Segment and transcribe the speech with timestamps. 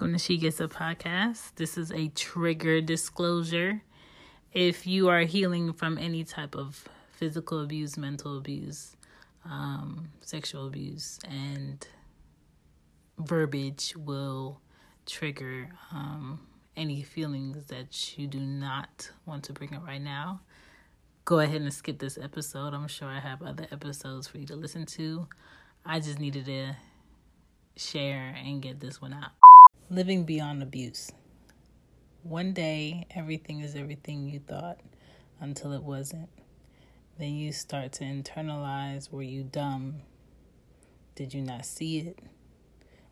[0.00, 1.56] welcome to She Gets a Podcast.
[1.56, 3.82] This is a trigger disclosure.
[4.50, 8.96] If you are healing from any type of physical abuse, mental abuse,
[9.44, 11.86] um, sexual abuse, and
[13.18, 14.62] verbiage will
[15.04, 16.40] trigger um,
[16.78, 20.40] any feelings that you do not want to bring up right now,
[21.26, 22.72] go ahead and skip this episode.
[22.72, 25.28] I'm sure I have other episodes for you to listen to.
[25.84, 26.74] I just needed to
[27.76, 29.39] share and get this one out.
[29.92, 31.10] Living beyond abuse.
[32.22, 34.78] One day, everything is everything you thought
[35.40, 36.28] until it wasn't.
[37.18, 39.96] Then you start to internalize were you dumb?
[41.16, 42.20] Did you not see it?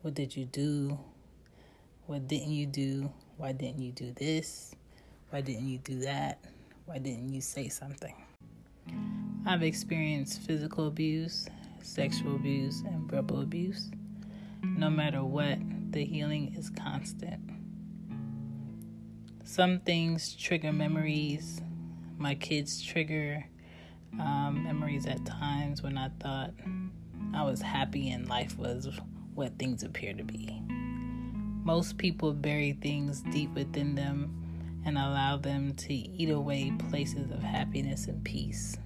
[0.00, 0.98] What did you do?
[2.06, 3.12] What didn't you do?
[3.36, 4.74] Why didn't you do this?
[5.28, 6.42] Why didn't you do that?
[6.86, 8.14] Why didn't you say something?
[9.44, 11.50] I've experienced physical abuse,
[11.82, 13.90] sexual abuse, and verbal abuse.
[14.62, 15.58] No matter what,
[15.92, 17.40] the healing is constant.
[19.44, 21.60] Some things trigger memories.
[22.18, 23.44] My kids trigger
[24.18, 26.52] um, memories at times when I thought
[27.34, 28.88] I was happy and life was
[29.34, 30.62] what things appear to be.
[31.64, 37.40] Most people bury things deep within them and allow them to eat away places of
[37.42, 38.76] happiness and peace.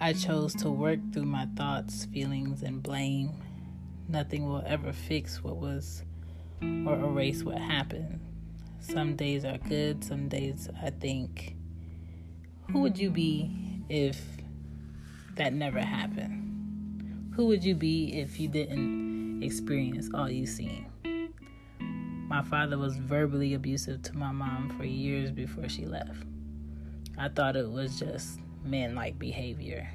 [0.00, 3.32] I chose to work through my thoughts, feelings, and blame.
[4.08, 6.02] Nothing will ever fix what was
[6.62, 8.20] or erase what happened.
[8.80, 11.56] Some days are good, some days I think,
[12.70, 14.20] who would you be if
[15.36, 17.32] that never happened?
[17.36, 20.86] Who would you be if you didn't experience all you've seen?
[22.28, 26.24] My father was verbally abusive to my mom for years before she left.
[27.18, 29.88] I thought it was just man like behavior.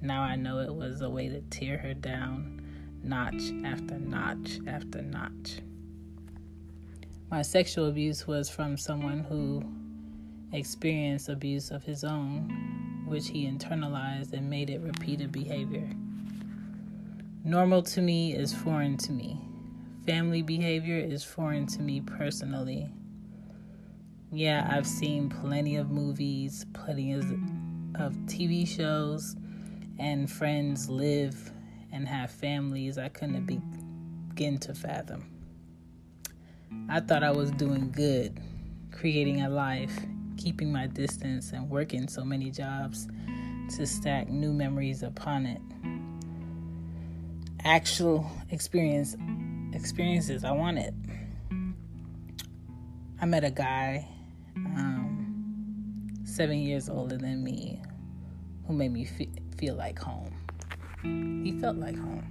[0.00, 2.60] Now I know it was a way to tear her down,
[3.04, 5.60] notch after notch after notch.
[7.30, 9.62] My sexual abuse was from someone who
[10.56, 15.88] experienced abuse of his own, which he internalized and made it repeated behavior.
[17.44, 19.40] Normal to me is foreign to me.
[20.06, 22.88] Family behavior is foreign to me personally.
[24.30, 27.24] Yeah, I've seen plenty of movies, plenty of,
[28.26, 29.36] TV shows,
[29.98, 31.52] and friends live
[31.94, 35.30] and have families I couldn't begin to fathom.
[36.88, 38.40] I thought I was doing good,
[38.90, 39.96] creating a life,
[40.36, 43.06] keeping my distance, and working so many jobs
[43.76, 45.62] to stack new memories upon it.
[47.62, 49.16] Actual experience
[49.72, 50.94] experiences I wanted.
[53.20, 54.06] I met a guy
[54.56, 57.80] um, seven years older than me
[58.66, 60.43] who made me fe- feel like home.
[61.04, 62.24] He felt like home.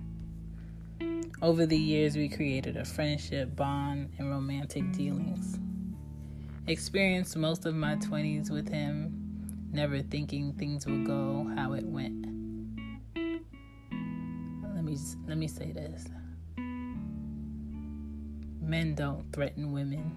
[1.41, 5.59] Over the years, we created a friendship, bond, and romantic dealings.
[6.67, 12.25] Experienced most of my 20s with him, never thinking things would go how it went.
[14.73, 14.97] Let me
[15.27, 16.05] let me say this.
[18.61, 20.11] Men don't threaten women.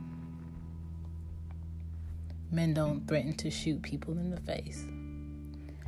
[2.50, 4.86] Men don't threaten to shoot people in the face.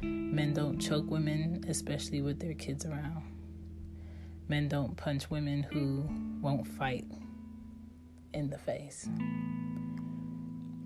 [0.03, 3.23] Men don't choke women, especially with their kids around.
[4.47, 6.09] Men don't punch women who
[6.41, 7.05] won't fight
[8.33, 9.09] in the face.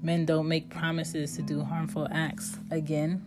[0.03, 3.25] Men don't make promises to do harmful acts again.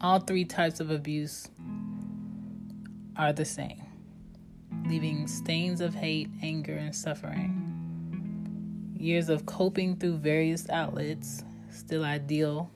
[0.00, 1.48] All three types of abuse
[3.16, 3.82] are the same,
[4.86, 7.58] leaving stains of hate, anger, and suffering.
[8.96, 12.70] Years of coping through various outlets, still I deal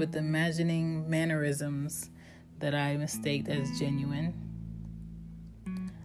[0.00, 2.08] with imagining mannerisms
[2.58, 4.32] that I mistake as genuine.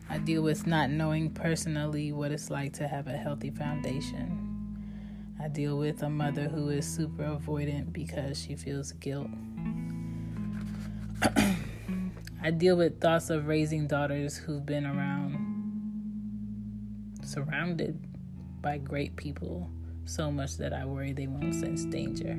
[0.10, 5.38] I deal with not knowing personally what it's like to have a healthy foundation.
[5.42, 9.30] I deal with a mother who is super avoidant because she feels guilt.
[12.44, 15.38] I deal with thoughts of raising daughters who've been around,
[17.24, 17.98] surrounded
[18.62, 19.70] by great people
[20.04, 22.38] so much that I worry they won't sense danger.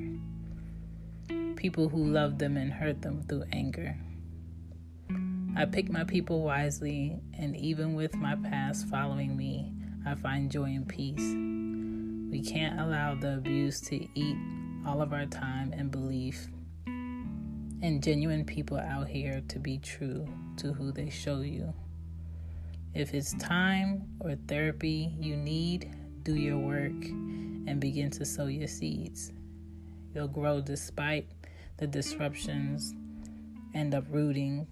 [1.56, 3.96] People who love them and hurt them through anger.
[5.56, 9.72] I pick my people wisely, and even with my past following me,
[10.06, 11.32] I find joy and peace.
[12.30, 14.36] We can't allow the abuse to eat
[14.86, 16.48] all of our time and belief
[16.86, 20.26] and genuine people out here to be true
[20.56, 21.72] to who they show you.
[22.94, 28.68] If it's time or therapy you need, do your work and begin to sow your
[28.68, 29.32] seeds.
[30.16, 31.26] You'll grow despite
[31.76, 32.94] the disruptions
[33.74, 34.66] and uprooting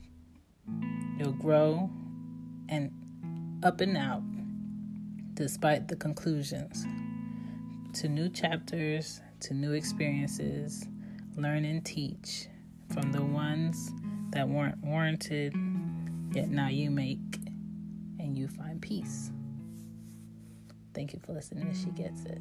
[1.18, 1.90] You'll grow
[2.70, 2.90] and
[3.62, 4.22] up and out
[5.34, 6.86] despite the conclusions
[8.00, 10.88] to new chapters, to new experiences,
[11.36, 12.48] learn and teach
[12.94, 13.92] from the ones
[14.30, 15.54] that weren't warranted,
[16.32, 17.18] yet now you make
[18.18, 19.30] and you find peace.
[20.94, 22.40] Thank you for listening She Gets It.